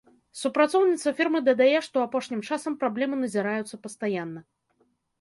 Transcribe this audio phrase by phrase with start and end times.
[0.39, 4.39] Супрацоўніца фірмы дадае, што апошнім часам праблемы назіраюцца пастаянна.